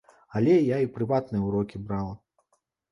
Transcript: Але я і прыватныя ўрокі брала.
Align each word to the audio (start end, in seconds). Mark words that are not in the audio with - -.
Але 0.39 0.55
я 0.75 0.79
і 0.85 0.89
прыватныя 0.95 1.47
ўрокі 1.51 1.85
брала. 1.89 2.13